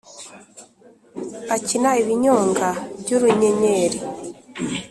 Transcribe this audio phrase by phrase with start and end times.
[1.55, 2.69] akina ibinyonga
[3.01, 3.99] by’ urunyenyeri